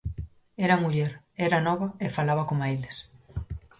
[0.67, 1.11] "Era muller,
[1.47, 2.97] era nova e falaba coma eles".